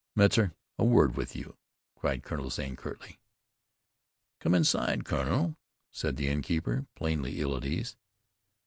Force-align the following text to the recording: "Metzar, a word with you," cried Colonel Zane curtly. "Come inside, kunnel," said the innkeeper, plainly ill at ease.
"Metzar, 0.15 0.55
a 0.79 0.83
word 0.83 1.15
with 1.15 1.35
you," 1.35 1.57
cried 1.95 2.23
Colonel 2.23 2.49
Zane 2.49 2.75
curtly. 2.75 3.19
"Come 4.39 4.55
inside, 4.55 5.05
kunnel," 5.05 5.57
said 5.91 6.17
the 6.17 6.27
innkeeper, 6.27 6.87
plainly 6.95 7.39
ill 7.39 7.55
at 7.55 7.65
ease. 7.65 7.95